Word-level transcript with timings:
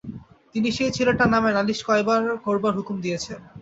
তিনি 0.55 0.69
সেই 0.77 0.91
ছেলেটার 0.91 1.29
নামে 1.33 1.49
নালিশ 1.51 1.79
করবার 2.45 2.71
হুকুম 2.77 2.97
দিয়েছেন। 3.05 3.39